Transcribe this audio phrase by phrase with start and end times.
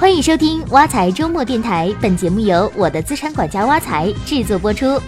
[0.00, 5.00] 欢迎收听挖财周末电台，本节目由我的资产管家挖财制作播出。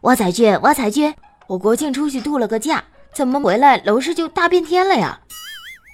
[0.00, 1.14] 挖财君，挖财君，
[1.46, 2.82] 我国庆出去度了个假，
[3.14, 5.20] 怎么回来楼市就大变天了呀？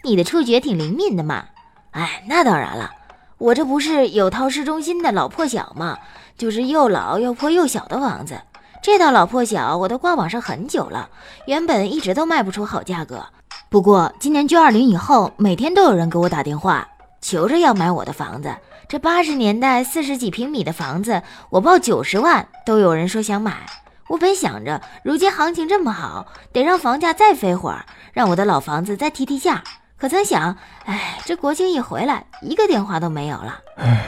[0.03, 1.45] 你的触觉挺灵敏的嘛。
[1.91, 2.91] 哎，那当然了，
[3.37, 5.99] 我这不是有套市中心的老破小吗？
[6.39, 8.41] 就是又老又破又小的房子。
[8.83, 11.11] 这套老破小我都挂网上很久了，
[11.47, 13.27] 原本一直都卖不出好价格。
[13.75, 16.87] 不过今年九二零以后，每天都有人给我打电话，
[17.21, 18.55] 求着要买我的房子。
[18.87, 21.21] 这八十年代四十几平米的房子，
[21.51, 23.67] 我报九十万都有人说想买。
[24.07, 29.65] 我本想着，如今行情这么好，得让房价再飞会儿，让我的老房子再提提价。
[29.97, 33.59] 可曾想，哎，这国庆一回来，一个电话都没有了。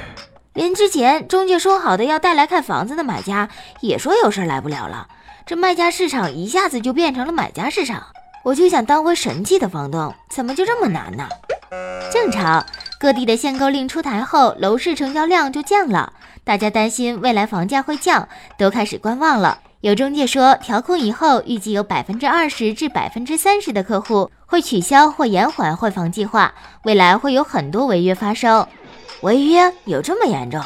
[0.55, 3.49] 连之前中介说好的要带来看房子的买家，
[3.81, 5.09] 也说有事来不了了。
[5.45, 8.05] 这卖家市场一下子就变成了买家市场。
[8.47, 11.29] 我就想当回神气的房东，怎么就这么难呢？
[12.13, 12.65] 正常，
[12.97, 16.13] 各地的限购令出台后，楼市成交量就降了，
[16.45, 19.59] 大家担心未来房价会降，都开始观望了。
[19.81, 28.65] 有中介说，调控以后，预计有百分之二十至百分之三十的客户会取消或延缓换房计划，未来会有很多违约发生。
[29.23, 30.63] 违约有这么严重？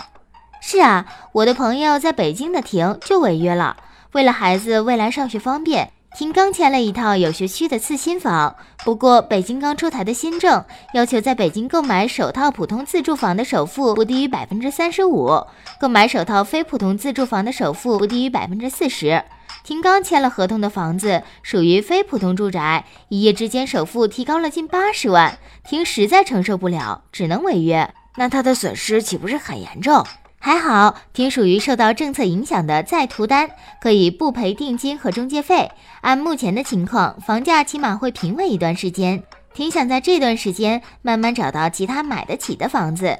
[0.61, 3.78] 是啊，我的朋友在北京的亭就违约了，
[4.12, 5.92] 为了孩子未来上学方便。
[6.16, 15.47] 婷刚签了一套有学区的次新房，不过北京刚出台的新政要求，在北京购买首套普通自住房的首付不低于百分之三十五，
[15.81, 19.22] 购买首套非普通自住房的首付不低于百分之四十。
[19.62, 27.88] 婷刚签了合同的房子属于非普通住宅，一夜之间首付提高了近八十万，婷实在承受不了，只能违约。
[28.16, 30.05] 那他的损失岂不是很严重？
[30.42, 35.70] 还好，挺属于受到政策影响的在途单，可以不赔定金和中介费。
[36.00, 39.22] 按目前的情况，房价起码会平稳一段时间。
[39.52, 43.19] 挺想在这段时间慢慢找到其他买得起的房子，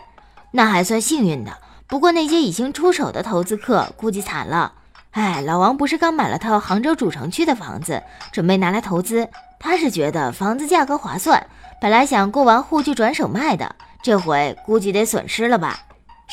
[0.53, 1.59] 那还算幸运的。
[1.87, 4.73] 不过那些已经出手的投资客估计惨了。
[5.11, 8.03] 哎，老王不是刚买了套杭州主城区的房子，
[8.33, 9.29] 准备拿来投资。
[9.59, 11.47] 他是觉得房子价格划算，
[11.83, 15.81] 本来想过完户就转手卖的，这回估计得损失了吧。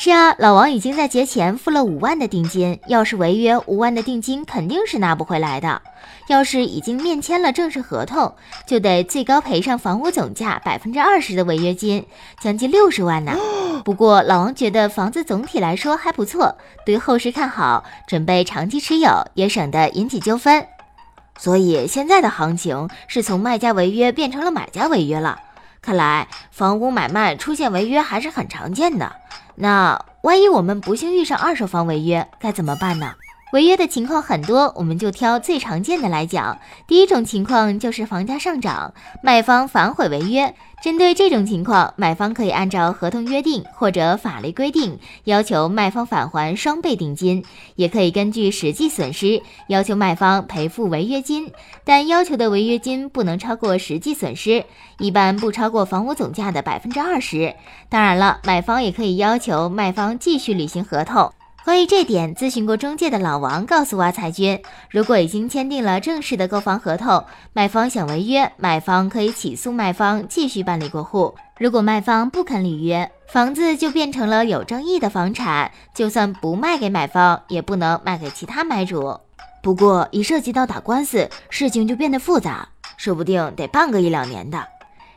[0.00, 5.82] 是啊，老王已经在节前付了五万的定金，要是违约，五万的定金肯定是拿不回来的。
[6.28, 12.06] 要是已经面签了正式合同，就得最高赔上房屋总价百分之二十的违约金，
[12.40, 13.36] 将近六十万呢。
[13.84, 16.56] 不过老王觉得房子总体来说还不错，
[16.86, 20.64] 对后市看好，准备长期持有，也省得引起纠纷。
[21.36, 25.40] 所以现在的行情是从卖家违约变成了买家违约了。
[25.82, 29.16] 看来房屋买卖出现违约还是很常见的。
[29.60, 33.12] 那万一我们不幸遇上二手房违约，该怎么办呢？
[33.52, 36.58] 违约的情况很多，我们就挑最常见的来讲。
[36.86, 38.92] 第一种情况就是房价上涨，
[39.22, 40.54] 卖方反悔违约。
[40.80, 47.42] 针对这种情况，买方可以按照合同约定或者法律规定，要求卖方返还双倍定金，
[47.74, 51.50] 也可以根据实际损失要求卖方赔付违约金，
[51.84, 54.64] 但要求的违约金不能超过实际损失，
[54.98, 57.54] 一般不超过房屋总价的百分之二十。
[57.88, 61.32] 当然了，买方也可以要求卖方继续履行合同。
[61.68, 64.58] 关于这点，咨询过中介的老王告诉挖财君，
[64.90, 71.34] 如果已经签订了正式的购房合同，卖方想违约，买方可以起诉卖方继续办理过户。
[71.58, 79.20] 如果卖方不肯履约，房子就变成了有争议的房产，就算不卖给买方，也不能卖给其他买主。
[79.62, 84.66] 不过一涉及到打官司，事情就变得复杂，说不定得办个一两年的。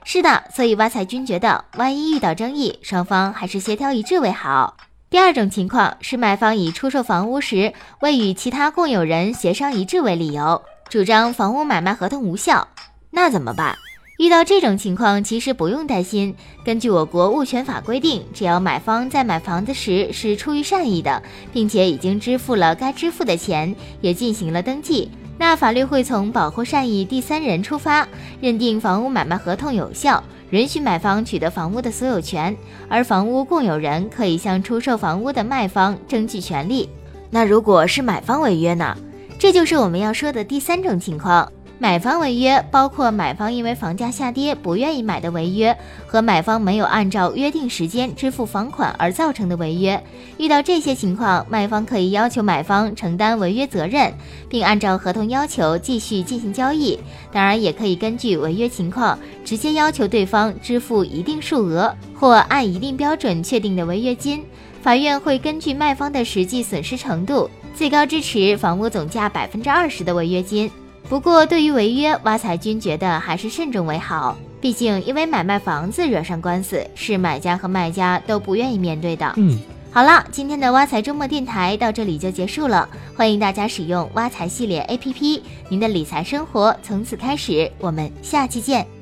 [0.03, 4.75] 是的，所以挖财君觉得，万一遇到争议，双方还是协调一致为好。
[5.11, 12.69] 第二种情况是买方以出售房屋时未与其他共有人协商一致为理由，主张房屋买卖合同无效，
[13.09, 13.75] 那怎么办？
[14.17, 16.33] 遇到这种情况，其实不用担心。
[16.63, 25.11] 根据我国物权法规定，只要买方在买房子时是出于善意的，并且已经支付了该支付的钱，也进行了登记。
[25.41, 28.07] 那法律会从保护善意第三人出发，
[28.40, 32.55] 认定房屋买卖合同有效，允许买方取得房屋的所有权，
[32.88, 36.88] 而房屋共有人可以向出售房屋的卖方争取权利。
[37.32, 38.96] 那如果是买方违约呢？
[39.40, 41.52] 这就是我们要说的第三种情况。
[41.81, 45.75] 买方违约包括买方因为房价下跌不愿意买的违约，
[46.05, 49.99] 和买方没有按照约定时间支付房款而造成的违约。
[50.37, 54.13] 遇到这些情况，卖方可以要求买方承担违约责任，
[54.47, 56.99] 并按照合同要求继续进行交易。
[57.31, 64.43] 当然，也可以根据违约情况直接要求对方支付一定数额或按一定标准确定的违约金。
[64.83, 70.69] 法院会根据卖方的实际损失程度，最高支持房屋总价百分之二十的违约金。
[71.09, 74.38] 不过，对于违约，挖财君觉得还是慎重为好。
[74.62, 79.34] 毕竟因为买卖房子惹上官司，是买家和卖家都不愿意面对的。
[79.36, 79.59] 嗯，
[79.92, 87.70] 好了，今天的挖财周末电台到这里就结束了，欢迎大家使用挖财系列 APP，您的理财生活从此开始。
[87.80, 89.01] 我们下期见。